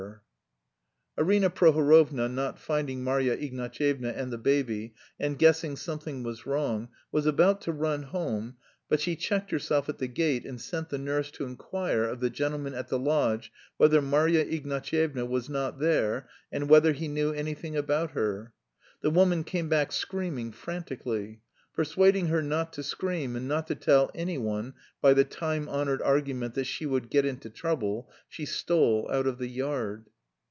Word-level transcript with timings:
Arina 1.19 1.51
Prohorovna 1.51 2.27
not 2.27 2.57
finding 2.57 3.03
Marya 3.03 3.37
Ignatyevna 3.37 4.13
and 4.17 4.31
the 4.33 4.39
baby, 4.39 4.95
and 5.19 5.37
guessing 5.37 5.75
something 5.75 6.23
was 6.23 6.47
wrong, 6.47 6.87
was 7.11 7.27
about 7.27 7.61
to 7.61 7.71
run 7.71 8.03
home, 8.03 8.55
but 8.89 8.99
she 8.99 9.15
checked 9.15 9.51
herself 9.51 9.87
at 9.87 9.99
the 9.99 10.07
gate 10.07 10.45
and 10.47 10.59
sent 10.59 10.89
the 10.89 10.97
nurse 10.97 11.29
to 11.29 11.43
inquire 11.45 12.05
of 12.05 12.21
the 12.21 12.31
gentleman 12.31 12.73
at 12.73 12.87
the 12.87 12.97
lodge 12.97 13.51
whether 13.77 14.01
Marya 14.01 14.43
Ignatyevna 14.45 15.27
was 15.27 15.47
not 15.47 15.77
there 15.79 16.27
and 16.51 16.67
whether 16.69 16.91
he 16.91 17.07
knew 17.07 17.31
anything 17.31 17.77
about 17.77 18.11
her. 18.11 18.53
The 19.01 19.11
woman 19.11 19.43
came 19.43 19.69
back 19.69 19.91
screaming 19.91 20.51
frantically. 20.53 21.41
Persuading 21.75 22.27
her 22.27 22.41
not 22.41 22.73
to 22.73 22.83
scream 22.83 23.35
and 23.35 23.47
not 23.47 23.67
to 23.67 23.75
tell 23.75 24.09
anyone 24.15 24.73
by 25.01 25.13
the 25.13 25.25
time 25.25 25.69
honoured 25.69 26.01
argument 26.01 26.55
that 26.55 26.65
"she 26.65 26.87
would 26.87 27.11
get 27.11 27.25
into 27.25 27.51
trouble," 27.51 28.09
she 28.27 28.45
stole 28.45 29.07
out 29.11 29.27
of 29.27 29.37
the 29.37 29.47
yard. 29.49 30.07